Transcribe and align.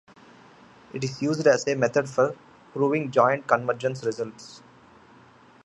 It 0.93 1.03
is 1.03 1.21
used 1.21 1.45
as 1.45 1.67
a 1.67 1.75
method 1.75 2.09
for 2.09 2.35
proving 2.73 3.11
joint 3.11 3.45
convergence 3.45 4.03
results. 4.03 4.63